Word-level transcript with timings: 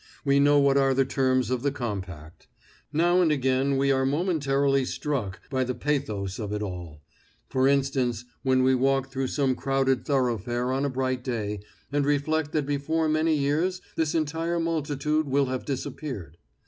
We 0.25 0.39
know 0.39 0.57
what 0.57 0.77
are 0.77 0.95
the 0.95 1.05
terms 1.05 1.51
of 1.51 1.61
the 1.61 1.71
compact. 1.71 2.47
Now 2.91 3.21
and 3.21 3.31
again 3.31 3.77
we 3.77 3.91
are 3.91 4.03
momentarily 4.03 4.83
struck 4.83 5.41
by 5.51 5.63
the 5.63 5.75
pathos 5.75 6.39
of 6.39 6.51
it 6.53 6.63
all; 6.63 7.03
for 7.51 7.67
instance, 7.67 8.25
when 8.41 8.63
we 8.63 8.73
walk 8.73 9.11
through 9.11 9.27
some 9.27 9.53
crowded 9.53 10.03
thoroughfare 10.03 10.71
on 10.71 10.85
a 10.85 10.89
bright 10.89 11.23
day 11.23 11.59
and 11.91 12.03
reflect 12.03 12.51
that 12.53 12.65
before 12.65 13.07
many 13.07 13.35
years 13.35 13.79
this 13.95 14.15
entire 14.15 14.59
multitude 14.59 15.27
will 15.27 15.45
have 15.45 15.65
disappeared. 15.65 16.37